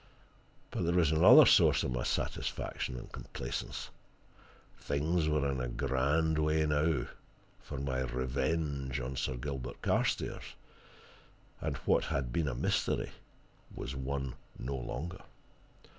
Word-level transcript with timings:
But 0.71 0.83
there 0.83 0.95
was 0.95 1.11
another 1.11 1.45
source 1.45 1.83
of 1.83 1.91
my 1.91 2.01
satisfaction 2.01 2.97
and 2.97 3.11
complaisance: 3.11 3.91
things 4.79 5.27
were 5.29 5.47
in 5.51 5.61
a 5.61 5.67
grand 5.67 6.39
way 6.39 6.65
now 6.65 7.05
for 7.61 7.77
my 7.79 7.99
revenge 8.01 8.99
on 8.99 9.15
Sir 9.15 9.35
Gilbert 9.35 9.79
Carstairs, 9.83 10.55
and 11.59 11.77
what 11.85 12.05
had 12.05 12.33
been 12.33 12.47
a 12.47 12.55
mystery 12.55 13.11
was 13.75 13.95
one 13.95 14.33
no 14.57 14.75
longer. 14.75 15.21